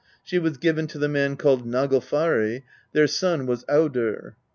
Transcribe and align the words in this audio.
She 0.23 0.39
was 0.39 0.57
given 0.57 0.87
to 0.87 0.97
the 0.97 1.07
man 1.07 1.37
named 1.43 1.65
Naglfari; 1.67 2.63
their 2.91 3.05
son 3.05 3.45
was 3.45 3.63
Audr. 3.65 4.33